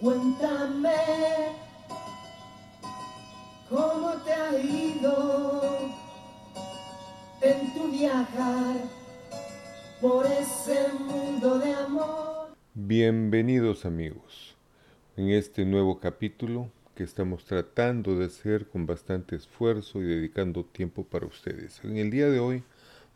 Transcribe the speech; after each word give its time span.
Cuéntame 0.00 0.96
cómo 3.68 4.14
te 4.24 4.32
ha 4.32 4.58
ido 4.58 5.90
en 7.42 7.74
tu 7.74 7.92
viajar 7.92 8.76
por 10.00 10.24
ese 10.24 10.90
mundo 10.94 11.58
de 11.58 11.74
amor. 11.74 12.56
Bienvenidos 12.72 13.84
amigos 13.84 14.56
en 15.18 15.28
este 15.28 15.66
nuevo 15.66 16.00
capítulo 16.00 16.70
que 16.94 17.04
estamos 17.04 17.44
tratando 17.44 18.16
de 18.16 18.24
hacer 18.24 18.68
con 18.68 18.86
bastante 18.86 19.36
esfuerzo 19.36 20.00
y 20.00 20.06
dedicando 20.06 20.64
tiempo 20.64 21.04
para 21.04 21.26
ustedes. 21.26 21.78
En 21.84 21.98
el 21.98 22.10
día 22.10 22.30
de 22.30 22.40
hoy 22.40 22.62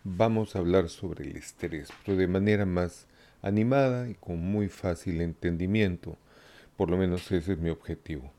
vamos 0.03 0.55
a 0.55 0.59
hablar 0.59 0.91
sobre 0.91 1.25
el 1.25 1.35
estrés, 1.39 1.89
pero 2.05 2.19
de 2.19 2.29
manera 2.29 2.67
más 2.67 3.07
animada 3.41 4.07
y 4.11 4.17
con 4.17 4.39
muy 4.39 4.69
fácil 4.69 5.23
entendimiento 5.23 6.19
por 6.77 6.91
lo 6.91 6.97
menos 6.97 7.31
ese 7.31 7.53
es 7.53 7.59
mi 7.59 7.71
objetivo. 7.71 8.33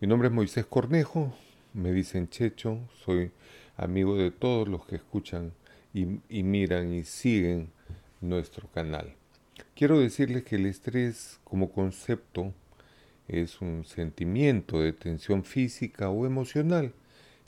Mi 0.00 0.08
nombre 0.08 0.28
es 0.28 0.34
Moisés 0.34 0.66
Cornejo, 0.66 1.34
me 1.74 1.92
dicen 1.92 2.28
Checho, 2.28 2.80
soy 3.04 3.30
amigo 3.76 4.16
de 4.16 4.30
todos 4.30 4.68
los 4.68 4.86
que 4.86 4.96
escuchan 4.96 5.52
y, 5.92 6.42
miran 6.42 6.92
y 6.92 7.04
siguen 7.04 7.70
nuestro 8.20 8.68
canal. 8.68 9.14
Quiero 9.74 9.98
decirles 9.98 10.44
que 10.44 10.56
el 10.56 10.66
estrés 10.66 11.40
como 11.44 11.70
concepto 11.70 12.52
es 13.28 13.60
un 13.60 13.84
sentimiento 13.84 14.80
de 14.80 14.92
tensión 14.92 15.44
física 15.44 16.10
o 16.10 16.26
emocional 16.26 16.92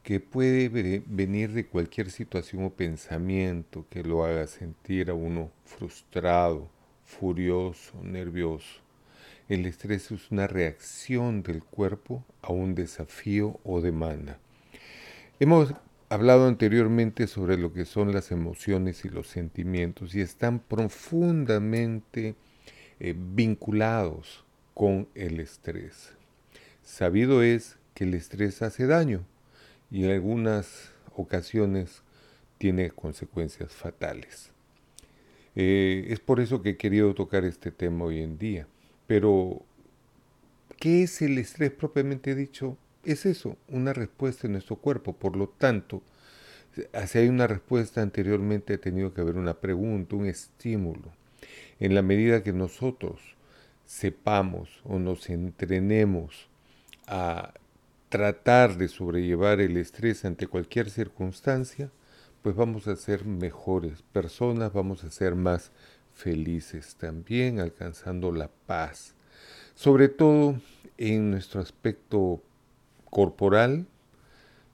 que 0.02 0.20
puede 0.20 0.68
venir 1.06 1.52
de 1.52 1.66
cualquier 1.66 2.10
situación 2.10 2.64
o 2.64 2.70
pensamiento 2.70 3.84
que 3.90 4.02
lo 4.02 4.24
haga 4.24 4.46
sentir 4.46 5.10
a 5.10 5.14
uno 5.14 5.50
frustrado, 5.64 6.70
furioso, 7.04 8.02
nervioso. 8.02 8.87
El 9.48 9.64
estrés 9.64 10.10
es 10.10 10.30
una 10.30 10.46
reacción 10.46 11.42
del 11.42 11.62
cuerpo 11.62 12.22
a 12.42 12.52
un 12.52 12.74
desafío 12.74 13.58
o 13.64 13.80
demanda. 13.80 14.38
Hemos 15.40 15.72
hablado 16.10 16.46
anteriormente 16.46 17.26
sobre 17.26 17.56
lo 17.56 17.72
que 17.72 17.86
son 17.86 18.12
las 18.12 18.30
emociones 18.30 19.06
y 19.06 19.08
los 19.08 19.26
sentimientos 19.26 20.14
y 20.14 20.20
están 20.20 20.58
profundamente 20.58 22.34
eh, 23.00 23.14
vinculados 23.16 24.44
con 24.74 25.08
el 25.14 25.40
estrés. 25.40 26.12
Sabido 26.82 27.42
es 27.42 27.78
que 27.94 28.04
el 28.04 28.12
estrés 28.12 28.60
hace 28.60 28.86
daño 28.86 29.24
y 29.90 30.04
en 30.04 30.10
algunas 30.10 30.92
ocasiones 31.16 32.02
tiene 32.58 32.90
consecuencias 32.90 33.72
fatales. 33.72 34.50
Eh, 35.56 36.06
es 36.10 36.20
por 36.20 36.38
eso 36.38 36.60
que 36.60 36.70
he 36.70 36.76
querido 36.76 37.14
tocar 37.14 37.46
este 37.46 37.70
tema 37.70 38.04
hoy 38.04 38.20
en 38.20 38.36
día. 38.36 38.66
Pero, 39.08 39.62
¿qué 40.78 41.02
es 41.02 41.22
el 41.22 41.38
estrés 41.38 41.72
propiamente 41.72 42.36
dicho? 42.36 42.76
Es 43.04 43.26
eso, 43.26 43.56
una 43.66 43.92
respuesta 43.94 44.46
en 44.46 44.52
nuestro 44.52 44.76
cuerpo. 44.76 45.14
Por 45.14 45.34
lo 45.34 45.48
tanto, 45.48 46.02
si 47.06 47.18
hay 47.18 47.28
una 47.28 47.46
respuesta 47.46 48.02
anteriormente 48.02 48.74
ha 48.74 48.78
tenido 48.78 49.14
que 49.14 49.22
haber 49.22 49.36
una 49.36 49.54
pregunta, 49.54 50.14
un 50.14 50.26
estímulo. 50.26 51.10
En 51.80 51.94
la 51.94 52.02
medida 52.02 52.42
que 52.42 52.52
nosotros 52.52 53.18
sepamos 53.86 54.82
o 54.84 54.98
nos 54.98 55.30
entrenemos 55.30 56.48
a 57.06 57.54
tratar 58.10 58.76
de 58.76 58.88
sobrellevar 58.88 59.60
el 59.60 59.78
estrés 59.78 60.26
ante 60.26 60.46
cualquier 60.46 60.90
circunstancia, 60.90 61.90
pues 62.42 62.54
vamos 62.54 62.86
a 62.88 62.96
ser 62.96 63.24
mejores 63.24 64.02
personas, 64.12 64.72
vamos 64.72 65.02
a 65.04 65.10
ser 65.10 65.34
más 65.34 65.72
felices 66.18 66.96
también, 66.96 67.60
alcanzando 67.60 68.32
la 68.32 68.50
paz, 68.66 69.14
sobre 69.74 70.08
todo 70.08 70.60
en 70.96 71.30
nuestro 71.30 71.60
aspecto 71.60 72.42
corporal, 73.08 73.86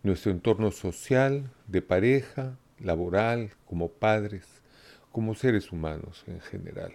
nuestro 0.02 0.32
entorno 0.32 0.70
social, 0.70 1.50
de 1.68 1.82
pareja, 1.82 2.58
laboral, 2.80 3.50
como 3.66 3.90
padres, 3.90 4.46
como 5.12 5.34
seres 5.34 5.70
humanos 5.70 6.24
en 6.26 6.40
general. 6.40 6.92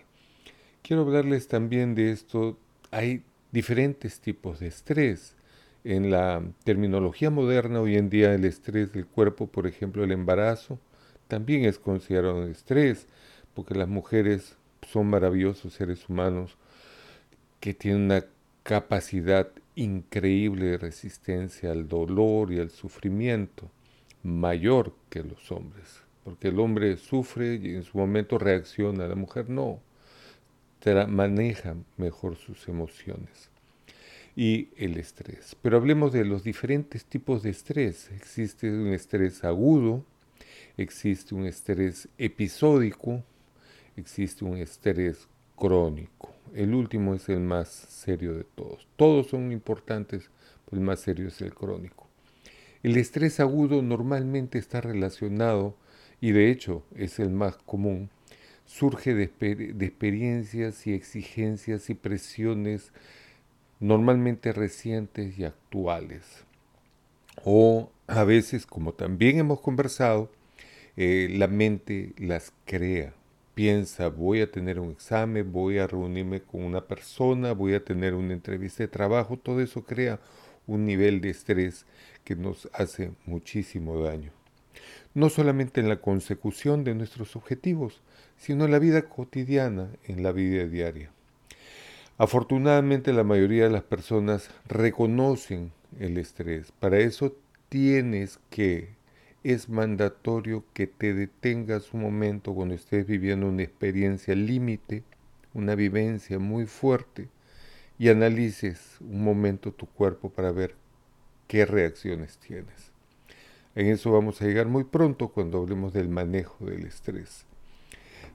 Quiero 0.82 1.04
hablarles 1.04 1.48
también 1.48 1.96
de 1.96 2.12
esto. 2.12 2.58
Hay 2.92 3.24
diferentes 3.52 4.20
tipos 4.20 4.60
de 4.60 4.68
estrés. 4.68 5.36
En 5.84 6.12
la 6.12 6.44
terminología 6.64 7.30
moderna 7.30 7.80
hoy 7.80 7.96
en 7.96 8.10
día 8.10 8.34
el 8.34 8.46
estrés 8.46 8.92
del 8.92 9.06
cuerpo, 9.06 9.48
por 9.48 9.68
ejemplo 9.68 10.04
el 10.04 10.12
embarazo, 10.12 10.80
también 11.28 11.66
es 11.66 11.78
considerado 11.80 12.38
un 12.38 12.50
estrés 12.50 13.08
porque 13.60 13.76
las 13.76 13.90
mujeres 13.90 14.56
son 14.90 15.08
maravillosos 15.08 15.74
seres 15.74 16.08
humanos 16.08 16.56
que 17.60 17.74
tienen 17.74 18.04
una 18.04 18.24
capacidad 18.64 19.50
increíble 19.76 20.68
de 20.68 20.78
resistencia 20.78 21.74
al 21.74 21.90
dolor 21.90 22.54
y 22.54 22.60
al 22.60 22.70
sufrimiento, 22.70 23.70
mayor 24.24 24.94
que 25.10 25.24
los 25.24 25.52
hombres, 25.52 26.04
porque 26.24 26.48
el 26.48 26.60
hombre 26.62 26.96
sufre 26.96 27.56
y 27.56 27.76
en 27.76 27.84
su 27.84 27.98
momento 27.98 28.38
reacciona, 28.38 29.10
la 29.10 29.16
mujer 29.16 29.50
no, 29.50 29.82
maneja 31.10 31.76
mejor 31.98 32.38
sus 32.38 32.66
emociones 32.70 33.50
y 34.38 34.70
el 34.78 34.96
estrés. 34.96 35.58
Pero 35.62 35.76
hablemos 35.76 36.14
de 36.14 36.24
los 36.24 36.46
diferentes 36.46 37.04
tipos 37.04 37.44
de 37.44 37.50
estrés. 37.50 38.10
Existe 38.16 38.72
un 38.72 38.94
estrés 38.94 39.44
agudo, 39.44 40.06
existe 40.78 41.36
un 41.36 41.46
estrés 41.46 42.08
episódico, 42.18 43.22
existe 44.00 44.46
un 44.46 44.58
estrés 44.58 45.28
crónico. 45.56 46.34
El 46.54 46.74
último 46.74 47.14
es 47.14 47.30
el 47.30 47.42
más 47.42 47.70
serio 47.70 48.34
de 48.34 48.44
todos. 48.44 48.88
Todos 48.96 49.28
son 49.28 49.52
importantes, 49.52 50.30
pero 50.66 50.80
el 50.80 50.86
más 50.86 51.02
serio 51.02 51.28
es 51.28 51.42
el 51.42 51.54
crónico. 51.54 52.08
El 52.82 52.98
estrés 52.98 53.40
agudo 53.40 53.82
normalmente 53.82 54.58
está 54.58 54.82
relacionado, 54.82 55.76
y 56.22 56.32
de 56.32 56.50
hecho 56.50 56.84
es 56.96 57.20
el 57.20 57.30
más 57.30 57.58
común, 57.58 58.10
surge 58.66 59.14
de, 59.14 59.24
experiencias 59.24 60.86
y 60.86 60.94
exigencias 60.94 61.90
y 61.90 61.96
presiones 61.96 62.94
normalmente 63.80 64.54
recientes 64.54 65.38
y 65.40 65.44
actuales. 65.44 66.46
O 67.44 67.92
a 68.08 68.24
veces, 68.24 68.66
como 68.66 68.94
también 68.94 69.40
hemos 69.40 69.60
conversado, 69.62 70.32
eh, 70.98 71.30
la 71.32 71.48
mente 71.48 72.14
las 72.18 72.54
crea. 72.66 73.14
Piensa, 73.60 74.08
voy 74.08 74.40
a 74.40 74.50
tener 74.50 74.80
un 74.80 74.90
examen, 74.90 75.52
voy 75.52 75.80
a 75.80 75.86
reunirme 75.86 76.42
con 76.42 76.64
una 76.64 76.80
persona, 76.88 77.52
voy 77.52 77.74
a 77.74 77.84
tener 77.84 78.14
una 78.14 78.32
entrevista 78.32 78.84
de 78.84 78.88
trabajo, 78.88 79.36
todo 79.36 79.60
eso 79.60 79.84
crea 79.84 80.22
un 80.66 80.86
nivel 80.86 81.20
de 81.20 81.32
estrés 81.32 81.86
que 82.24 82.38
nos 82.38 82.70
hace 82.72 83.12
muchísimo 83.26 84.02
daño. 84.02 84.32
No 85.14 85.28
solamente 85.28 85.82
en 85.82 85.90
la 85.90 86.00
consecución 86.00 86.86
de 86.86 86.96
nuestros 86.96 87.36
objetivos, 87.36 88.00
sino 88.38 88.64
en 88.64 88.72
la 88.72 88.80
vida 88.80 89.10
cotidiana, 89.10 89.90
en 90.06 90.24
la 90.24 90.32
vida 90.32 90.66
diaria. 90.66 91.12
Afortunadamente 92.18 93.12
la 93.12 93.26
mayoría 93.26 93.66
de 93.66 93.72
las 93.72 93.84
personas 93.84 94.52
reconocen 94.70 95.74
el 96.00 96.18
estrés. 96.18 96.72
Para 96.80 97.00
eso 97.00 97.36
tienes 97.68 98.40
que 98.50 98.99
es 99.44 99.70
mandatorio 99.70 100.66
que 100.74 100.86
te 100.88 101.14
detengas 101.14 101.94
un 101.94 102.02
momento 102.02 102.54
cuando 102.54 102.76
estés 102.76 103.08
viviendo 103.08 103.48
una 103.48 103.64
experiencia 103.64 104.36
límite, 104.36 105.04
una 105.54 105.76
vivencia 105.76 106.40
muy 106.40 106.66
fuerte, 106.66 107.30
y 107.98 108.10
analices 108.10 108.98
un 109.02 109.24
momento 109.24 109.72
tu 109.72 109.86
cuerpo 109.86 110.30
para 110.30 110.52
ver 110.52 110.76
qué 111.48 111.66
reacciones 111.66 112.38
tienes. 112.38 112.92
En 113.76 113.88
eso 113.88 114.12
vamos 114.12 114.42
a 114.42 114.46
llegar 114.46 114.68
muy 114.68 114.84
pronto 114.84 115.30
cuando 115.30 115.60
hablemos 115.60 115.94
del 115.94 116.10
manejo 116.10 116.66
del 116.66 116.86
estrés. 116.86 117.46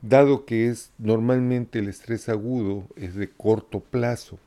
Dado 0.02 0.44
que 0.44 0.68
es 0.68 0.92
normalmente 0.98 1.78
el 1.78 1.88
estrés 1.88 2.28
agudo 2.28 2.86
es 2.96 3.14
de 3.14 3.28
corto 3.28 3.80
plazo, 3.80 4.38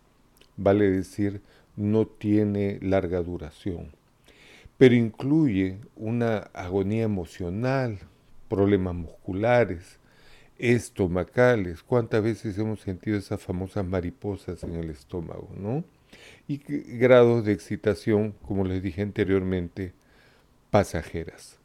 vale 0.55 0.89
decir 0.89 1.41
no 1.75 2.05
tiene 2.07 2.79
larga 2.81 3.21
duración 3.21 3.91
pero 4.77 4.95
incluye 4.95 5.79
una 5.95 6.37
agonía 6.53 7.03
emocional, 7.03 7.99
problemas 8.47 8.95
musculares, 8.95 9.99
estomacales. 10.57 11.83
¿Cuántas 11.83 12.23
veces 12.23 12.57
hemos 12.57 12.81
sentido 12.81 13.17
esas 13.17 13.41
famosas 13.41 13.85
mariposas 13.85 14.63
en 14.63 14.75
el 14.75 14.89
estómago, 14.89 15.49
no? 15.57 15.83
Y 16.47 16.57
grados 16.97 17.45
de 17.45 17.51
excitación, 17.51 18.33
como 18.47 18.65
les 18.65 18.81
dije 18.81 19.01
anteriormente, 19.01 19.93
pasajeras. 20.69 21.57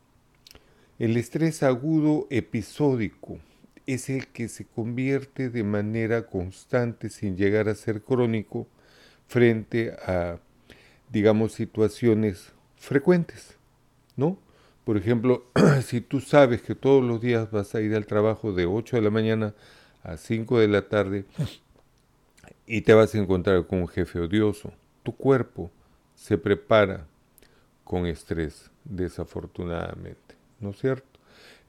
El 0.99 1.17
estrés 1.17 1.63
agudo 1.63 2.27
episódico 2.31 3.39
es 3.87 4.09
el 4.09 4.29
que 4.29 4.49
se 4.49 4.65
convierte 4.65 5.51
de 5.51 5.65
manera 5.65 6.27
constante 6.27 7.09
sin 7.09 7.37
llegar 7.37 7.69
a 7.69 7.75
ser 7.75 8.03
crónico 8.03 8.69
frente 9.27 9.93
a, 10.07 10.39
digamos, 11.11 11.53
situaciones 11.53 12.53
frecuentes, 12.83 13.57
¿no? 14.17 14.39
Por 14.85 14.97
ejemplo, 14.97 15.47
si 15.83 16.01
tú 16.01 16.21
sabes 16.21 16.63
que 16.63 16.75
todos 16.75 17.03
los 17.03 17.21
días 17.21 17.51
vas 17.51 17.75
a 17.75 17.81
ir 17.81 17.95
al 17.95 18.07
trabajo 18.07 18.53
de 18.53 18.67
8 18.67 18.97
de 18.97 19.03
la 19.03 19.11
mañana 19.11 19.55
a 20.03 20.17
5 20.17 20.59
de 20.59 20.69
la 20.69 20.89
tarde, 20.89 21.25
y 22.67 22.81
te 22.83 22.95
vas 22.95 23.15
a 23.15 23.19
encontrar 23.19 23.67
con 23.67 23.81
un 23.81 23.89
jefe 23.89 24.19
odioso. 24.19 24.73
Tu 25.03 25.15
cuerpo 25.15 25.71
se 26.15 26.39
prepara 26.39 27.07
con 27.85 28.07
estrés, 28.07 28.71
desafortunadamente, 28.85 30.37
¿no 30.61 30.71
es 30.71 30.79
cierto? 30.79 31.21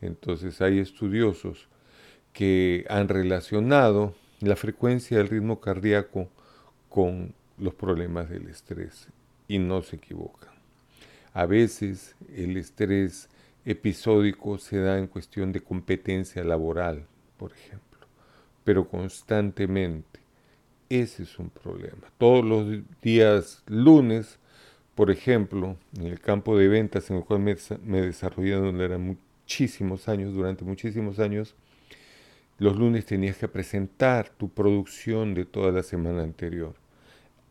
Entonces 0.01 0.61
hay 0.61 0.79
estudiosos 0.79 1.67
que 2.31 2.85
han 2.89 3.07
relacionado 3.07 4.15
la 4.39 4.55
frecuencia 4.55 5.17
del 5.17 5.29
ritmo 5.29 5.59
cardíaco 5.59 6.29
con 6.89 7.33
los 7.57 7.73
problemas 7.73 8.29
del 8.29 8.47
estrés 8.47 9.07
y 9.47 9.59
no 9.59 9.81
se 9.83 9.97
equivocan. 9.97 10.52
A 11.33 11.47
veces 11.47 12.15
el 12.35 12.57
estrés 12.57 13.27
episódico 13.65 14.59
se 14.59 14.79
da 14.79 14.99
en 14.99 15.07
cuestión 15.07 15.51
de 15.51 15.61
competencia 15.61 16.43
laboral, 16.43 17.07
por 17.37 17.51
ejemplo, 17.53 18.07
pero 18.63 18.87
constantemente. 18.87 20.19
Ese 20.89 21.23
es 21.23 21.39
un 21.39 21.49
problema. 21.49 22.11
Todos 22.19 22.45
los 22.45 22.83
días 23.01 23.63
lunes, 23.65 24.37
por 24.93 25.09
ejemplo, 25.09 25.77
en 25.97 26.05
el 26.05 26.19
campo 26.19 26.55
de 26.55 26.67
ventas 26.67 27.09
en 27.09 27.17
el 27.17 27.23
cual 27.23 27.39
me, 27.39 28.01
desarrollé 28.01 28.51
donde 28.51 28.97
muchísimos 28.99 30.07
años, 30.07 30.35
durante 30.35 30.63
muchísimos 30.63 31.17
años, 31.17 31.55
los 32.59 32.77
lunes 32.77 33.07
tenías 33.07 33.37
que 33.37 33.47
presentar 33.47 34.29
tu 34.29 34.49
producción 34.49 35.33
de 35.33 35.45
toda 35.45 35.71
la 35.71 35.81
semana 35.81 36.21
anterior. 36.21 36.75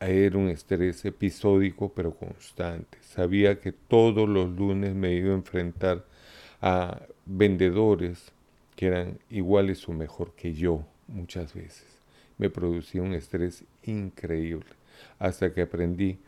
Era 0.04 0.36
un 0.36 0.48
estrés 0.48 1.04
episódico 1.04 1.92
pero 1.94 2.14
constante. 2.14 2.98
Sabía 3.02 3.60
que 3.60 3.70
todos 3.72 4.28
los 4.28 4.50
lunes 4.50 4.94
me 4.94 5.14
iba 5.14 5.30
a 5.30 5.36
enfrentar 5.36 6.04
a 6.60 7.02
vendedores 7.24 8.32
que 8.74 8.86
eran 8.86 9.18
iguales 9.30 9.88
o 9.88 9.92
mejor 9.92 10.32
que 10.34 10.54
yo 10.54 10.84
muchas 11.06 11.54
veces. 11.54 11.86
Me 12.36 12.50
producía 12.50 13.02
un 13.02 13.14
estrés 13.14 13.64
increíble 13.84 14.66
hasta 15.20 15.52
que 15.52 15.62
aprendí 15.62 16.18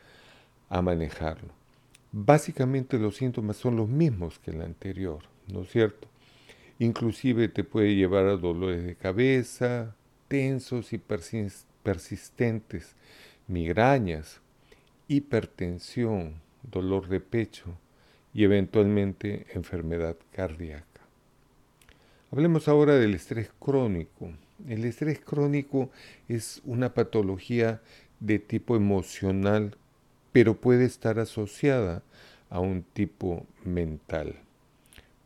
a 0.68 0.80
manejarlo. 0.80 1.52
Básicamente 2.12 2.96
los 2.96 3.16
síntomas 3.16 3.56
son 3.56 3.74
los 3.76 3.88
mismos 3.88 4.38
que 4.38 4.52
el 4.52 4.62
anterior, 4.62 5.18
¿no 5.48 5.62
es 5.62 5.70
cierto? 5.70 6.06
Inclusive 6.78 7.48
te 7.48 7.64
puede 7.64 7.96
llevar 7.96 8.26
a 8.26 8.36
dolores 8.36 8.84
de 8.84 8.94
cabeza, 8.94 9.96
tensos 10.28 10.92
y 10.92 10.98
persistentes 10.98 12.94
migrañas, 13.46 14.40
hipertensión, 15.08 16.40
dolor 16.62 17.08
de 17.08 17.20
pecho 17.20 17.76
y 18.32 18.44
eventualmente 18.44 19.46
enfermedad 19.54 20.16
cardíaca. 20.32 20.86
Hablemos 22.30 22.66
ahora 22.68 22.94
del 22.94 23.14
estrés 23.14 23.50
crónico. 23.60 24.32
El 24.66 24.84
estrés 24.84 25.20
crónico 25.20 25.90
es 26.28 26.62
una 26.64 26.94
patología 26.94 27.80
de 28.18 28.38
tipo 28.38 28.76
emocional, 28.76 29.76
pero 30.32 30.56
puede 30.56 30.84
estar 30.84 31.18
asociada 31.18 32.02
a 32.50 32.60
un 32.60 32.82
tipo 32.82 33.46
mental. 33.64 34.36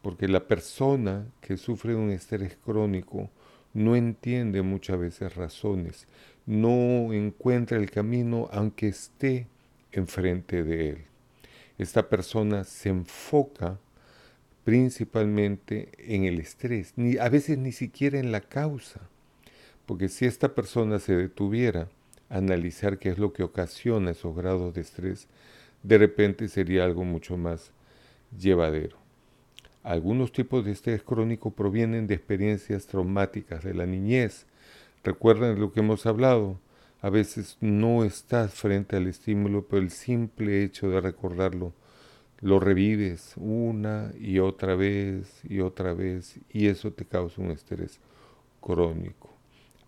Porque 0.02 0.28
la 0.28 0.46
persona 0.46 1.26
que 1.40 1.56
sufre 1.56 1.94
un 1.94 2.10
estrés 2.10 2.56
crónico 2.64 3.30
no 3.74 3.96
entiende 3.96 4.62
muchas 4.62 4.98
veces 4.98 5.34
razones, 5.34 6.06
no 6.48 7.12
encuentra 7.12 7.76
el 7.76 7.90
camino 7.90 8.48
aunque 8.50 8.88
esté 8.88 9.48
enfrente 9.92 10.64
de 10.64 10.88
él. 10.88 11.04
Esta 11.76 12.08
persona 12.08 12.64
se 12.64 12.88
enfoca 12.88 13.78
principalmente 14.64 15.90
en 15.98 16.24
el 16.24 16.40
estrés, 16.40 16.94
ni, 16.96 17.18
a 17.18 17.28
veces 17.28 17.58
ni 17.58 17.70
siquiera 17.72 18.18
en 18.18 18.32
la 18.32 18.40
causa, 18.40 19.00
porque 19.84 20.08
si 20.08 20.24
esta 20.24 20.54
persona 20.54 20.98
se 20.98 21.14
detuviera 21.14 21.90
a 22.30 22.38
analizar 22.38 22.98
qué 22.98 23.10
es 23.10 23.18
lo 23.18 23.34
que 23.34 23.42
ocasiona 23.42 24.12
esos 24.12 24.34
grados 24.34 24.72
de 24.72 24.80
estrés, 24.80 25.28
de 25.82 25.98
repente 25.98 26.48
sería 26.48 26.82
algo 26.84 27.04
mucho 27.04 27.36
más 27.36 27.72
llevadero. 28.38 28.96
Algunos 29.82 30.32
tipos 30.32 30.64
de 30.64 30.72
estrés 30.72 31.02
crónico 31.02 31.50
provienen 31.50 32.06
de 32.06 32.14
experiencias 32.14 32.86
traumáticas 32.86 33.64
de 33.64 33.74
la 33.74 33.84
niñez, 33.84 34.46
Recuerden 35.04 35.60
lo 35.60 35.72
que 35.72 35.80
hemos 35.80 36.06
hablado. 36.06 36.58
A 37.00 37.10
veces 37.10 37.56
no 37.60 38.04
estás 38.04 38.54
frente 38.54 38.96
al 38.96 39.06
estímulo, 39.06 39.66
pero 39.68 39.82
el 39.82 39.90
simple 39.90 40.64
hecho 40.64 40.88
de 40.90 41.00
recordarlo 41.00 41.72
lo 42.40 42.60
revives 42.60 43.32
una 43.36 44.12
y 44.18 44.38
otra 44.38 44.76
vez 44.76 45.40
y 45.44 45.60
otra 45.60 45.92
vez 45.92 46.38
y 46.50 46.68
eso 46.68 46.92
te 46.92 47.04
causa 47.04 47.42
un 47.42 47.50
estrés 47.50 48.00
crónico. 48.60 49.34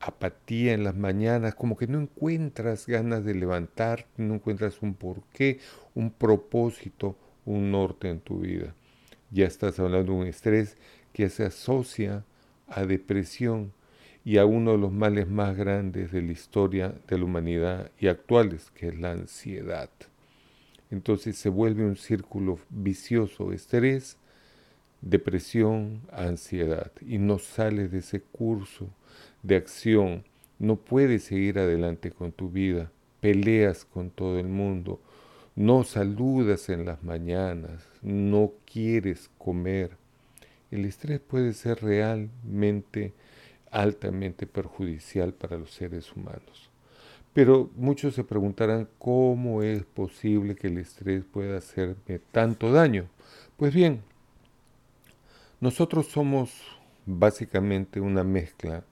Apatía 0.00 0.72
en 0.72 0.82
las 0.82 0.96
mañanas, 0.96 1.54
como 1.54 1.76
que 1.76 1.86
no 1.86 2.00
encuentras 2.00 2.86
ganas 2.86 3.24
de 3.24 3.34
levantarte, 3.34 4.22
no 4.22 4.34
encuentras 4.34 4.80
un 4.80 4.94
porqué, 4.94 5.60
un 5.94 6.10
propósito, 6.10 7.16
un 7.44 7.70
norte 7.70 8.08
en 8.08 8.20
tu 8.20 8.40
vida. 8.40 8.74
Ya 9.30 9.46
estás 9.46 9.78
hablando 9.78 10.12
de 10.12 10.18
un 10.18 10.26
estrés 10.26 10.76
que 11.12 11.28
se 11.28 11.44
asocia 11.44 12.24
a 12.66 12.84
depresión, 12.84 13.72
y 14.24 14.36
a 14.38 14.44
uno 14.44 14.72
de 14.72 14.78
los 14.78 14.92
males 14.92 15.28
más 15.28 15.56
grandes 15.56 16.12
de 16.12 16.22
la 16.22 16.32
historia 16.32 16.94
de 17.08 17.18
la 17.18 17.24
humanidad 17.24 17.90
y 17.98 18.08
actuales, 18.08 18.70
que 18.70 18.88
es 18.88 18.98
la 18.98 19.12
ansiedad. 19.12 19.90
Entonces 20.90 21.36
se 21.36 21.48
vuelve 21.48 21.84
un 21.84 21.96
círculo 21.96 22.58
vicioso, 22.68 23.52
estrés, 23.52 24.16
depresión, 25.00 26.02
ansiedad, 26.12 26.92
y 27.00 27.18
no 27.18 27.38
sales 27.38 27.90
de 27.90 27.98
ese 27.98 28.20
curso 28.20 28.88
de 29.42 29.56
acción, 29.56 30.24
no 30.58 30.76
puedes 30.76 31.24
seguir 31.24 31.58
adelante 31.58 32.10
con 32.10 32.32
tu 32.32 32.50
vida, 32.50 32.90
peleas 33.20 33.84
con 33.84 34.10
todo 34.10 34.38
el 34.38 34.48
mundo, 34.48 35.00
no 35.56 35.84
saludas 35.84 36.68
en 36.68 36.84
las 36.84 37.02
mañanas, 37.02 37.86
no 38.02 38.52
quieres 38.70 39.30
comer. 39.38 39.96
El 40.70 40.84
estrés 40.84 41.20
puede 41.20 41.52
ser 41.54 41.82
realmente 41.82 43.12
altamente 43.70 44.46
perjudicial 44.46 45.32
para 45.34 45.56
los 45.56 45.72
seres 45.72 46.12
humanos. 46.14 46.70
Pero 47.32 47.70
muchos 47.76 48.14
se 48.14 48.24
preguntarán 48.24 48.88
cómo 48.98 49.62
es 49.62 49.84
posible 49.84 50.56
que 50.56 50.66
el 50.66 50.78
estrés 50.78 51.24
pueda 51.24 51.58
hacerme 51.58 52.18
tanto 52.32 52.72
daño. 52.72 53.08
Pues 53.56 53.72
bien, 53.72 54.02
nosotros 55.60 56.06
somos 56.06 56.52
básicamente 57.06 58.00
una 58.00 58.24
mezcla 58.24 58.84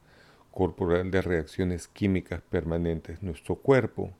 corporal 0.52 1.10
de 1.10 1.22
reacciones 1.22 1.88
químicas 1.88 2.42
permanentes. 2.42 3.22
Nuestro 3.22 3.56
cuerpo, 3.56 4.12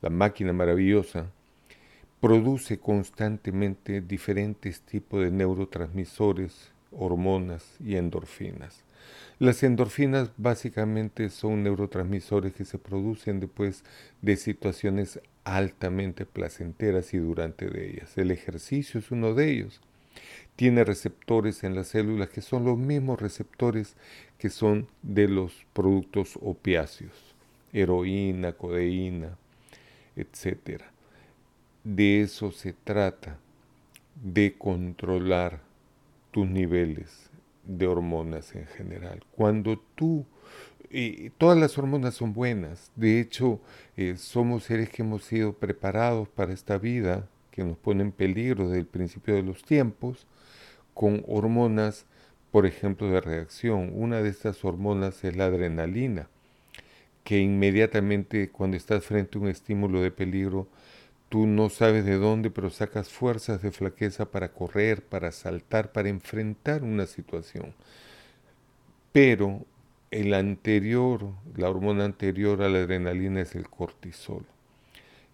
la 0.00 0.10
máquina 0.10 0.52
maravillosa, 0.52 1.30
produce 2.20 2.78
constantemente 2.78 4.00
diferentes 4.00 4.80
tipos 4.80 5.20
de 5.20 5.30
neurotransmisores, 5.30 6.72
hormonas 6.90 7.76
y 7.80 7.96
endorfinas. 7.96 8.84
Las 9.38 9.62
endorfinas 9.62 10.32
básicamente 10.36 11.30
son 11.30 11.62
neurotransmisores 11.62 12.52
que 12.54 12.64
se 12.64 12.76
producen 12.76 13.38
después 13.38 13.84
de 14.20 14.36
situaciones 14.36 15.20
altamente 15.44 16.26
placenteras 16.26 17.14
y 17.14 17.18
durante 17.18 17.66
ellas. 17.66 18.18
El 18.18 18.32
ejercicio 18.32 18.98
es 18.98 19.12
uno 19.12 19.34
de 19.34 19.50
ellos. 19.52 19.80
Tiene 20.56 20.82
receptores 20.82 21.62
en 21.62 21.76
las 21.76 21.86
células 21.86 22.30
que 22.30 22.42
son 22.42 22.64
los 22.64 22.76
mismos 22.76 23.20
receptores 23.20 23.94
que 24.38 24.50
son 24.50 24.88
de 25.02 25.28
los 25.28 25.66
productos 25.72 26.36
opiáceos, 26.42 27.36
heroína, 27.72 28.54
codeína, 28.54 29.38
etc. 30.16 30.82
De 31.84 32.22
eso 32.22 32.50
se 32.50 32.72
trata, 32.72 33.38
de 34.20 34.56
controlar 34.58 35.60
tus 36.32 36.48
niveles 36.48 37.27
de 37.68 37.86
hormonas 37.86 38.54
en 38.56 38.66
general. 38.66 39.22
Cuando 39.30 39.78
tú, 39.94 40.24
y 40.90 41.30
todas 41.30 41.56
las 41.56 41.78
hormonas 41.78 42.14
son 42.14 42.32
buenas, 42.32 42.90
de 42.96 43.20
hecho 43.20 43.60
eh, 43.96 44.16
somos 44.16 44.64
seres 44.64 44.88
que 44.88 45.02
hemos 45.02 45.22
sido 45.22 45.52
preparados 45.52 46.28
para 46.28 46.52
esta 46.52 46.78
vida, 46.78 47.28
que 47.52 47.62
nos 47.62 47.76
pone 47.76 48.02
en 48.02 48.12
peligro 48.12 48.68
desde 48.68 48.80
el 48.80 48.86
principio 48.86 49.34
de 49.34 49.42
los 49.42 49.62
tiempos, 49.62 50.26
con 50.94 51.22
hormonas, 51.28 52.06
por 52.50 52.66
ejemplo, 52.66 53.10
de 53.10 53.20
reacción. 53.20 53.92
Una 53.94 54.22
de 54.22 54.30
estas 54.30 54.64
hormonas 54.64 55.22
es 55.22 55.36
la 55.36 55.46
adrenalina, 55.46 56.28
que 57.22 57.38
inmediatamente 57.38 58.48
cuando 58.48 58.76
estás 58.76 59.04
frente 59.04 59.36
a 59.36 59.42
un 59.42 59.48
estímulo 59.48 60.00
de 60.00 60.10
peligro, 60.10 60.66
Tú 61.28 61.46
no 61.46 61.68
sabes 61.68 62.06
de 62.06 62.16
dónde, 62.16 62.50
pero 62.50 62.70
sacas 62.70 63.10
fuerzas 63.10 63.60
de 63.60 63.70
flaqueza 63.70 64.30
para 64.30 64.52
correr, 64.52 65.02
para 65.02 65.30
saltar, 65.30 65.92
para 65.92 66.08
enfrentar 66.08 66.82
una 66.82 67.04
situación. 67.04 67.74
Pero 69.12 69.66
el 70.10 70.32
anterior, 70.32 71.32
la 71.54 71.68
hormona 71.68 72.06
anterior 72.06 72.62
a 72.62 72.70
la 72.70 72.78
adrenalina 72.78 73.42
es 73.42 73.54
el 73.54 73.68
cortisol. 73.68 74.46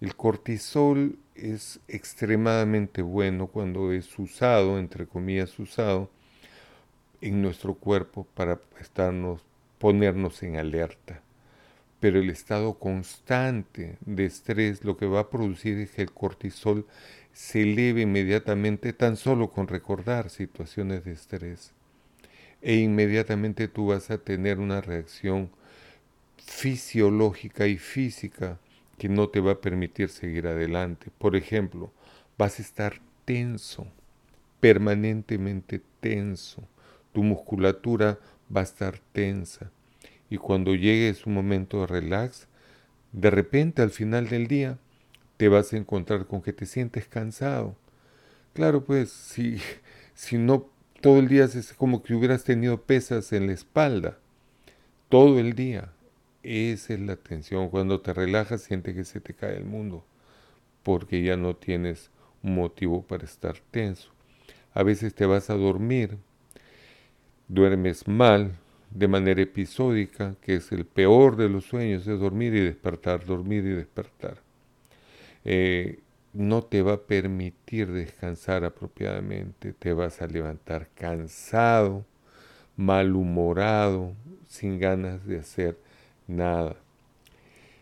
El 0.01 0.17
cortisol 0.17 1.17
es 1.37 1.79
extremadamente 1.87 3.01
bueno 3.03 3.47
cuando 3.47 3.93
es 3.93 4.19
usado, 4.19 4.81
entre 4.81 5.07
comillas 5.07 5.57
usado, 5.61 6.11
en 7.21 7.41
nuestro 7.41 7.75
cuerpo 7.75 8.27
para 8.35 8.61
estarnos, 8.81 9.43
ponernos 9.79 10.43
en 10.43 10.57
alerta 10.57 11.24
pero 12.05 12.19
el 12.19 12.29
estado 12.29 12.75
constante 12.75 13.97
de 14.05 14.27
estrés 14.27 14.85
lo 14.85 14.99
que 14.99 15.07
va 15.07 15.21
a 15.21 15.31
producir 15.31 15.79
es 15.79 15.93
que 15.93 16.03
el 16.03 16.13
cortisol 16.13 16.87
se 17.33 17.63
eleve 17.63 18.03
inmediatamente 18.03 18.93
tan 18.93 19.17
solo 19.17 19.49
con 19.49 19.69
recordar 19.69 20.29
situaciones 20.29 21.07
de 21.07 21.13
estrés. 21.13 21.73
E 22.61 22.75
inmediatamente 22.75 23.69
tú 23.69 23.87
vas 23.87 24.11
a 24.11 24.19
tener 24.19 24.59
una 24.59 24.83
reacción 24.83 25.49
fisiológica 26.37 27.69
y 27.69 27.79
física 27.79 28.59
que 28.99 29.09
no 29.09 29.31
te 29.31 29.41
va 29.41 29.53
a 29.53 29.61
permitir 29.63 30.11
seguir 30.11 30.47
adelante. 30.47 31.11
Por 31.17 31.37
ejemplo, 31.37 31.91
vas 32.37 32.59
a 32.59 32.63
estar 32.63 33.01
tenso, 33.25 33.87
permanentemente 34.61 35.81
tenso. 36.01 36.69
Tu 37.15 37.23
musculatura 37.23 38.19
va 38.55 38.61
a 38.61 38.65
estar 38.65 38.99
tensa. 39.15 39.71
Y 40.35 40.37
cuando 40.37 40.75
llegue 40.75 41.15
su 41.15 41.31
momento 41.31 41.83
de 41.83 41.87
relax, 41.87 42.49
de 43.13 43.31
repente 43.31 43.83
al 43.83 43.91
final 43.91 44.29
del 44.29 44.49
día 44.49 44.81
te 45.37 45.47
vas 45.47 45.73
a 45.73 45.77
encontrar 45.77 46.27
con 46.27 46.43
que 46.43 46.53
te 46.53 46.67
sientes 46.67 47.07
cansado. 47.07 47.77
Claro, 48.53 48.85
pues 48.85 49.13
si, 49.13 49.59
si 50.15 50.37
no 50.37 50.69
todo 51.01 51.21
el 51.21 51.29
día 51.29 51.45
es 51.45 51.73
como 51.75 52.03
que 52.03 52.15
hubieras 52.15 52.43
tenido 52.43 52.83
pesas 52.83 53.33
en 53.33 53.47
la 53.47 53.53
espalda, 53.53 54.19
todo 55.09 55.39
el 55.39 55.53
día. 55.53 55.93
Esa 56.43 56.95
es 56.95 57.01
la 57.01 57.15
tensión. 57.15 57.69
Cuando 57.69 58.01
te 58.01 58.13
relajas, 58.13 58.63
sientes 58.63 58.97
que 58.97 59.05
se 59.05 59.21
te 59.21 59.35
cae 59.35 59.57
el 59.57 59.65
mundo, 59.65 60.05
porque 60.83 61.23
ya 61.23 61.37
no 61.37 61.55
tienes 61.55 62.11
motivo 62.43 63.03
para 63.03 63.23
estar 63.23 63.55
tenso. 63.71 64.11
A 64.73 64.83
veces 64.83 65.15
te 65.15 65.27
vas 65.27 65.49
a 65.49 65.55
dormir, 65.55 66.19
duermes 67.47 68.09
mal 68.09 68.59
de 68.95 69.09
manera 69.09 69.43
episódica, 69.43 70.37
que 70.41 70.55
es 70.55 70.71
el 70.73 70.87
peor 70.87 71.37
de 71.37 71.49
los 71.49 71.65
sueños, 71.65 72.07
es 72.07 72.19
dormir 72.19 72.55
y 72.55 72.61
despertar, 72.61 73.25
dormir 73.25 73.65
y 73.65 73.73
despertar. 73.73 74.39
Eh, 75.45 75.99
no 76.33 76.63
te 76.63 76.81
va 76.83 76.95
a 76.95 77.01
permitir 77.01 77.93
descansar 77.93 78.65
apropiadamente, 78.65 79.73
te 79.73 79.93
vas 79.93 80.23
a 80.23 80.27
levantar 80.27 80.89
cansado, 80.95 82.05
malhumorado, 82.77 84.15
sin 84.47 84.79
ganas 84.79 85.27
de 85.27 85.39
hacer 85.39 85.79
nada. 86.29 86.77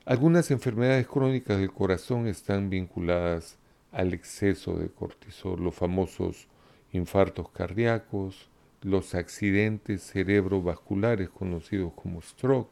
Algunas 0.07 0.51
enfermedades 0.51 1.07
crónicas 1.07 1.59
del 1.59 1.73
corazón 1.73 2.27
están 2.27 2.71
vinculadas 2.71 3.59
al 3.91 4.15
exceso 4.15 4.79
de 4.79 4.89
cortisol, 4.89 5.63
los 5.63 5.75
famosos 5.75 6.49
infartos 6.93 7.51
cardíacos, 7.51 8.49
los 8.83 9.15
accidentes 9.15 10.03
cerebrovasculares 10.03 11.31
conocidos 11.31 11.93
como 11.95 12.21
stroke, 12.21 12.71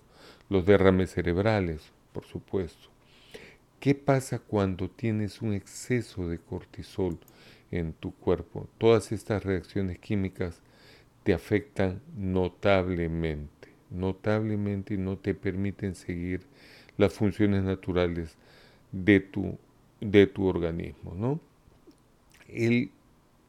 los 0.49 0.67
derrames 0.67 1.11
cerebrales, 1.11 1.93
por 2.12 2.25
supuesto. 2.25 2.88
¿Qué 3.79 3.95
pasa 3.95 4.38
cuando 4.38 4.90
tienes 4.90 5.40
un 5.40 5.55
exceso 5.55 6.29
de 6.29 6.38
cortisol 6.38 7.19
en 7.71 7.93
tu 7.95 8.12
cuerpo? 8.12 8.69
Todas 8.79 9.12
estas 9.12 9.45
reacciones 9.45 9.99
químicas 9.99 10.61
te 11.23 11.33
afectan 11.33 12.02
notablemente 12.17 13.61
notablemente 13.90 14.95
y 14.95 14.99
no 14.99 15.19
te 15.19 15.35
permiten 15.35 15.95
seguir 15.95 16.43
las 16.97 17.12
funciones 17.12 17.62
naturales 17.64 18.37
de 18.93 19.21
tu, 19.21 19.59
de 20.00 20.26
tu 20.26 20.47
organismo. 20.47 21.14
¿no? 21.14 21.40
El 22.49 22.90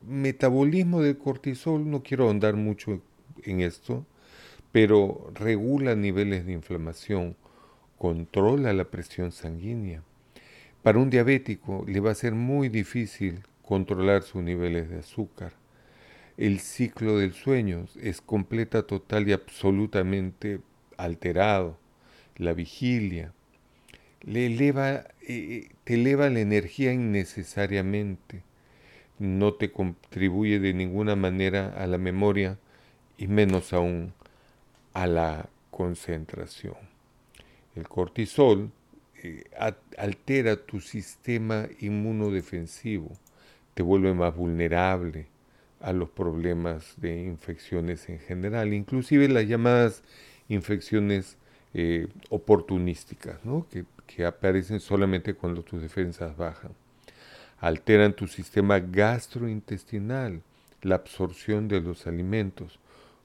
metabolismo 0.05 1.01
del 1.01 1.17
cortisol, 1.17 1.89
no 1.89 2.03
quiero 2.03 2.25
ahondar 2.25 2.55
mucho 2.55 3.01
en 3.43 3.61
esto, 3.61 4.05
pero 4.71 5.31
regula 5.33 5.95
niveles 5.95 6.45
de 6.45 6.53
inflamación, 6.53 7.35
controla 7.97 8.73
la 8.73 8.85
presión 8.85 9.31
sanguínea. 9.31 10.03
Para 10.83 10.99
un 10.99 11.09
diabético 11.09 11.85
le 11.87 11.99
va 11.99 12.11
a 12.11 12.15
ser 12.15 12.33
muy 12.33 12.69
difícil 12.69 13.41
controlar 13.61 14.23
sus 14.23 14.41
niveles 14.41 14.89
de 14.89 14.99
azúcar 14.99 15.53
el 16.41 16.59
ciclo 16.59 17.19
del 17.19 17.33
sueño 17.33 17.85
es 18.01 18.19
completa, 18.19 18.81
total 18.83 19.27
y 19.27 19.31
absolutamente 19.31 20.59
alterado. 20.97 21.77
La 22.35 22.53
vigilia 22.53 23.31
le 24.21 24.47
eleva, 24.47 25.03
eh, 25.21 25.69
te 25.83 25.93
eleva 25.93 26.31
la 26.31 26.39
energía 26.39 26.93
innecesariamente, 26.93 28.43
no 29.21 29.53
te 29.53 29.71
contribuye 29.71 30.59
de 30.59 30.73
ninguna 30.73 31.15
manera 31.15 31.75
a 31.77 31.85
la 31.85 31.99
memoria 31.99 32.57
y 33.19 33.27
menos 33.27 33.71
aún 33.71 34.13
a 34.93 35.05
la 35.05 35.47
concentración. 35.69 36.75
El 37.75 37.87
cortisol 37.87 38.71
eh, 39.21 39.43
altera 39.97 40.57
tu 40.57 40.81
sistema 40.81 41.67
inmunodefensivo, 41.79 43.11
te 43.75 43.83
vuelve 43.83 44.13
más 44.15 44.35
vulnerable, 44.35 45.27
a 45.79 45.93
los 45.93 46.09
problemas 46.09 46.93
de 46.97 47.23
infecciones 47.23 48.07
en 48.09 48.19
general, 48.19 48.73
inclusive 48.73 49.27
las 49.27 49.47
llamadas 49.47 50.03
infecciones 50.47 51.37
eh, 51.73 52.07
oportunísticas, 52.29 53.39
que, 53.69 53.85
que 54.07 54.25
aparecen 54.25 54.79
solamente 54.79 55.33
cuando 55.33 55.63
tus 55.63 55.81
defensas 55.81 56.35
bajan. 56.35 56.71
Alteran 57.61 58.15
tu 58.15 58.25
sistema 58.25 58.79
gastrointestinal, 58.79 60.41
la 60.81 60.95
absorción 60.95 61.67
de 61.67 61.79
los 61.79 62.07
alimentos, 62.07 62.79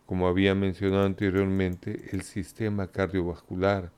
como 0.04 0.28
había 0.28 0.54
mencionado 0.54 1.06
anteriormente, 1.06 2.10
el 2.12 2.20
sistema 2.20 2.88
cardiovascular, 2.88 3.90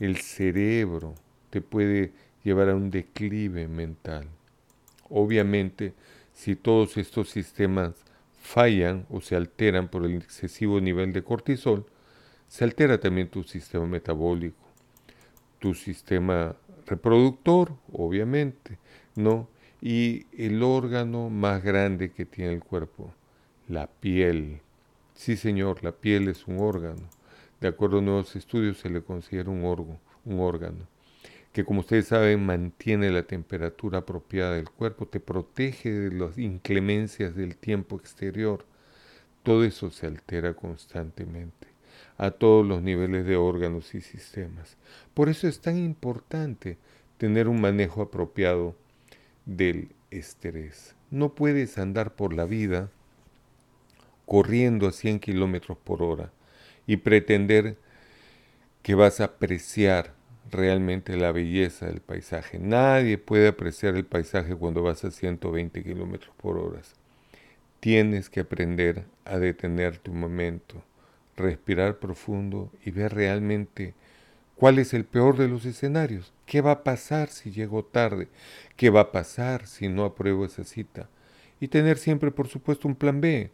el 0.00 0.16
cerebro, 0.16 1.14
te 1.50 1.60
puede 1.60 2.12
llevar 2.42 2.70
a 2.70 2.74
un 2.74 2.90
declive 2.90 3.68
mental. 3.68 4.26
Obviamente, 5.08 5.94
si 6.34 6.56
todos 6.56 6.96
estos 6.96 7.30
sistemas 7.30 7.94
fallan 8.42 9.06
o 9.08 9.20
se 9.20 9.36
alteran 9.36 9.86
por 9.86 10.04
el 10.04 10.16
excesivo 10.16 10.80
nivel 10.80 11.12
de 11.12 11.22
cortisol, 11.22 11.86
se 12.48 12.64
altera 12.64 12.98
también 12.98 13.28
tu 13.28 13.44
sistema 13.44 13.86
metabólico, 13.86 14.66
tu 15.60 15.72
sistema 15.74 16.56
reproductor, 16.84 17.74
obviamente, 17.92 18.78
¿no? 19.14 19.48
Y 19.80 20.26
el 20.36 20.62
órgano 20.62 21.30
más 21.30 21.62
grande 21.62 22.10
que 22.10 22.24
tiene 22.24 22.52
el 22.54 22.60
cuerpo, 22.60 23.12
la 23.68 23.86
piel. 23.86 24.60
Sí, 25.14 25.36
señor, 25.36 25.84
la 25.84 25.92
piel 25.92 26.28
es 26.28 26.46
un 26.46 26.58
órgano. 26.60 27.08
De 27.60 27.68
acuerdo 27.68 27.98
a 27.98 28.02
nuevos 28.02 28.36
estudios 28.36 28.78
se 28.78 28.90
le 28.90 29.02
considera 29.02 29.50
un, 29.50 29.64
un 30.24 30.40
órgano 30.40 30.86
que 31.52 31.64
como 31.64 31.80
ustedes 31.80 32.06
saben 32.06 32.46
mantiene 32.46 33.10
la 33.10 33.24
temperatura 33.24 33.98
apropiada 33.98 34.54
del 34.54 34.70
cuerpo, 34.70 35.06
te 35.06 35.18
protege 35.20 35.90
de 35.90 36.16
las 36.16 36.38
inclemencias 36.38 37.34
del 37.34 37.56
tiempo 37.56 37.96
exterior. 37.96 38.64
Todo 39.42 39.64
eso 39.64 39.90
se 39.90 40.06
altera 40.06 40.54
constantemente 40.54 41.66
a 42.16 42.30
todos 42.30 42.66
los 42.66 42.82
niveles 42.82 43.26
de 43.26 43.36
órganos 43.36 43.94
y 43.94 44.00
sistemas. 44.00 44.76
Por 45.14 45.28
eso 45.28 45.48
es 45.48 45.60
tan 45.60 45.78
importante 45.78 46.78
tener 47.16 47.48
un 47.48 47.60
manejo 47.60 48.02
apropiado 48.02 48.76
del 49.48 49.88
estrés. 50.10 50.94
No 51.10 51.34
puedes 51.34 51.78
andar 51.78 52.14
por 52.14 52.34
la 52.34 52.44
vida 52.44 52.90
corriendo 54.26 54.86
a 54.86 54.92
100 54.92 55.20
kilómetros 55.20 55.78
por 55.78 56.02
hora 56.02 56.30
y 56.86 56.98
pretender 56.98 57.78
que 58.82 58.94
vas 58.94 59.20
a 59.20 59.24
apreciar 59.24 60.12
realmente 60.50 61.16
la 61.16 61.32
belleza 61.32 61.86
del 61.86 62.00
paisaje. 62.00 62.58
Nadie 62.58 63.16
puede 63.16 63.48
apreciar 63.48 63.96
el 63.96 64.04
paisaje 64.04 64.54
cuando 64.54 64.82
vas 64.82 65.04
a 65.04 65.10
120 65.10 65.82
kilómetros 65.82 66.34
por 66.36 66.58
hora. 66.58 66.80
Tienes 67.80 68.28
que 68.28 68.40
aprender 68.40 69.04
a 69.24 69.38
detenerte 69.38 70.10
un 70.10 70.20
momento, 70.20 70.82
respirar 71.36 71.98
profundo 71.98 72.70
y 72.84 72.90
ver 72.90 73.14
realmente 73.14 73.94
cuál 74.58 74.80
es 74.80 74.92
el 74.92 75.04
peor 75.04 75.36
de 75.36 75.48
los 75.48 75.64
escenarios. 75.64 76.32
¿Qué 76.44 76.60
va 76.60 76.72
a 76.72 76.84
pasar 76.84 77.28
si 77.28 77.52
llego 77.52 77.84
tarde? 77.84 78.28
¿Qué 78.76 78.90
va 78.90 79.00
a 79.02 79.12
pasar 79.12 79.66
si 79.66 79.88
no 79.88 80.04
apruebo 80.04 80.44
esa 80.44 80.64
cita? 80.64 81.08
Y 81.60 81.68
tener 81.68 81.96
siempre, 81.96 82.32
por 82.32 82.48
supuesto, 82.48 82.88
un 82.88 82.96
plan 82.96 83.20
B. 83.20 83.52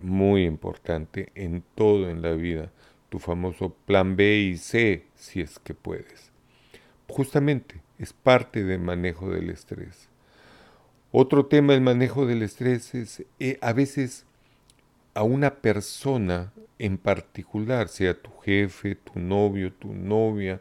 Muy 0.00 0.44
importante 0.44 1.30
en 1.34 1.62
todo 1.74 2.08
en 2.08 2.22
la 2.22 2.32
vida 2.32 2.72
tu 3.10 3.18
famoso 3.18 3.76
plan 3.84 4.16
B 4.16 4.38
y 4.38 4.56
C 4.56 5.04
si 5.14 5.42
es 5.42 5.58
que 5.58 5.74
puedes. 5.74 6.32
Justamente 7.08 7.82
es 7.98 8.14
parte 8.14 8.64
del 8.64 8.80
manejo 8.80 9.28
del 9.30 9.50
estrés. 9.50 10.08
Otro 11.10 11.44
tema 11.44 11.74
del 11.74 11.82
manejo 11.82 12.24
del 12.24 12.42
estrés 12.42 12.94
es 12.94 13.22
eh, 13.38 13.58
a 13.60 13.74
veces 13.74 14.24
a 15.14 15.22
una 15.22 15.56
persona 15.56 16.52
en 16.78 16.98
particular, 16.98 17.88
sea 17.88 18.20
tu 18.20 18.30
jefe, 18.40 18.94
tu 18.94 19.18
novio, 19.18 19.72
tu 19.72 19.92
novia, 19.92 20.60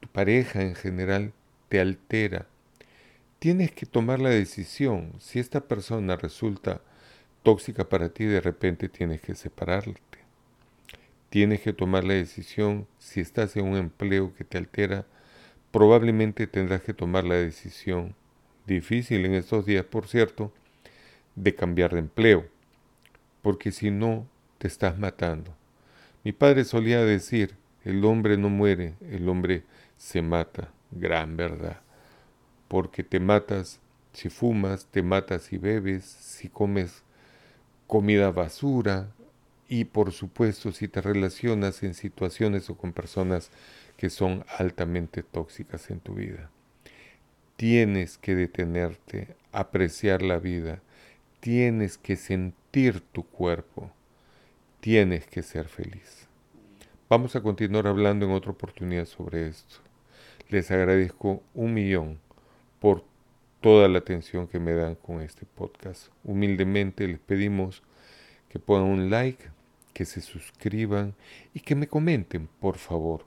tu 0.00 0.08
pareja 0.08 0.62
en 0.62 0.74
general, 0.74 1.32
te 1.68 1.80
altera. 1.80 2.46
Tienes 3.38 3.72
que 3.72 3.86
tomar 3.86 4.20
la 4.20 4.30
decisión. 4.30 5.12
Si 5.18 5.38
esta 5.38 5.60
persona 5.60 6.16
resulta 6.16 6.80
tóxica 7.42 7.88
para 7.88 8.08
ti, 8.10 8.24
de 8.24 8.40
repente 8.40 8.88
tienes 8.88 9.20
que 9.20 9.34
separarla 9.34 9.94
Tienes 11.30 11.60
que 11.60 11.74
tomar 11.74 12.04
la 12.04 12.14
decisión, 12.14 12.86
si 12.98 13.20
estás 13.20 13.54
en 13.56 13.66
un 13.66 13.76
empleo 13.76 14.34
que 14.34 14.44
te 14.44 14.56
altera, 14.56 15.04
probablemente 15.70 16.46
tendrás 16.46 16.80
que 16.80 16.94
tomar 16.94 17.24
la 17.24 17.34
decisión, 17.34 18.14
difícil 18.66 19.26
en 19.26 19.34
estos 19.34 19.66
días 19.66 19.84
por 19.84 20.08
cierto, 20.08 20.54
de 21.34 21.54
cambiar 21.54 21.92
de 21.92 21.98
empleo, 21.98 22.46
porque 23.48 23.72
si 23.72 23.90
no, 23.90 24.28
te 24.58 24.68
estás 24.68 24.98
matando. 24.98 25.56
Mi 26.22 26.32
padre 26.32 26.64
solía 26.64 27.02
decir, 27.02 27.54
el 27.82 28.04
hombre 28.04 28.36
no 28.36 28.50
muere, 28.50 28.92
el 29.10 29.26
hombre 29.26 29.64
se 29.96 30.20
mata, 30.20 30.70
gran 30.90 31.34
verdad, 31.34 31.80
porque 32.68 33.02
te 33.02 33.20
matas 33.20 33.80
si 34.12 34.28
fumas, 34.28 34.84
te 34.90 35.02
matas 35.02 35.44
si 35.44 35.56
bebes, 35.56 36.04
si 36.04 36.50
comes 36.50 37.04
comida 37.86 38.30
basura, 38.32 39.08
y 39.66 39.86
por 39.86 40.12
supuesto 40.12 40.70
si 40.70 40.86
te 40.86 41.00
relacionas 41.00 41.82
en 41.82 41.94
situaciones 41.94 42.68
o 42.68 42.76
con 42.76 42.92
personas 42.92 43.50
que 43.96 44.10
son 44.10 44.44
altamente 44.58 45.22
tóxicas 45.22 45.88
en 45.88 46.00
tu 46.00 46.16
vida. 46.16 46.50
Tienes 47.56 48.18
que 48.18 48.34
detenerte, 48.34 49.36
apreciar 49.52 50.20
la 50.20 50.38
vida, 50.38 50.82
tienes 51.40 51.96
que 51.96 52.16
sentir 52.16 52.57
tu 53.12 53.24
cuerpo, 53.24 53.90
tienes 54.80 55.26
que 55.26 55.42
ser 55.42 55.68
feliz. 55.68 56.28
Vamos 57.08 57.34
a 57.34 57.40
continuar 57.40 57.86
hablando 57.86 58.26
en 58.26 58.32
otra 58.32 58.52
oportunidad 58.52 59.06
sobre 59.06 59.48
esto. 59.48 59.76
Les 60.48 60.70
agradezco 60.70 61.42
un 61.54 61.74
millón 61.74 62.20
por 62.78 63.04
toda 63.60 63.88
la 63.88 63.98
atención 63.98 64.46
que 64.46 64.60
me 64.60 64.74
dan 64.74 64.94
con 64.94 65.22
este 65.22 65.44
podcast. 65.44 66.08
Humildemente 66.22 67.08
les 67.08 67.18
pedimos 67.18 67.82
que 68.48 68.60
pongan 68.60 68.88
un 68.88 69.10
like, 69.10 69.50
que 69.92 70.04
se 70.04 70.20
suscriban 70.20 71.14
y 71.54 71.60
que 71.60 71.74
me 71.74 71.88
comenten, 71.88 72.48
por 72.60 72.76
favor, 72.76 73.24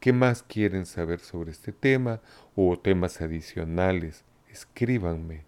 qué 0.00 0.12
más 0.12 0.42
quieren 0.42 0.84
saber 0.84 1.20
sobre 1.20 1.52
este 1.52 1.72
tema 1.72 2.20
o 2.54 2.78
temas 2.78 3.20
adicionales. 3.22 4.24
Escríbanme. 4.48 5.44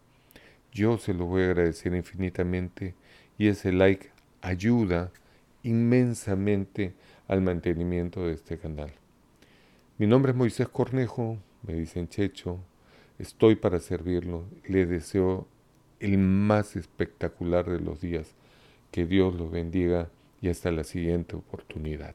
Yo 0.72 0.96
se 0.96 1.12
lo 1.12 1.26
voy 1.26 1.42
a 1.42 1.46
agradecer 1.46 1.94
infinitamente 1.94 2.94
y 3.42 3.48
ese 3.48 3.72
like 3.72 4.08
ayuda 4.40 5.10
inmensamente 5.64 6.94
al 7.26 7.42
mantenimiento 7.42 8.24
de 8.24 8.34
este 8.34 8.56
canal. 8.56 8.92
Mi 9.98 10.06
nombre 10.06 10.30
es 10.30 10.38
Moisés 10.38 10.68
Cornejo, 10.68 11.38
me 11.66 11.74
dicen 11.74 12.08
Checho, 12.08 12.60
estoy 13.18 13.56
para 13.56 13.80
servirlo, 13.80 14.44
le 14.68 14.86
deseo 14.86 15.48
el 15.98 16.18
más 16.18 16.76
espectacular 16.76 17.68
de 17.68 17.80
los 17.80 18.00
días. 18.00 18.32
Que 18.92 19.06
Dios 19.06 19.34
los 19.34 19.50
bendiga 19.50 20.08
y 20.40 20.48
hasta 20.48 20.70
la 20.70 20.84
siguiente 20.84 21.34
oportunidad. 21.34 22.14